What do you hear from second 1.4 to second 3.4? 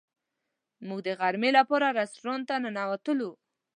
لپاره رسټورانټ ته ننوتلو.